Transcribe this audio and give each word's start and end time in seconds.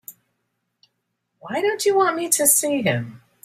Why 1.41 1.61
don't 1.61 1.85
you 1.85 1.95
want 1.95 2.15
me 2.15 2.27
to 2.29 2.47
see 2.47 2.81
him? 2.81 3.21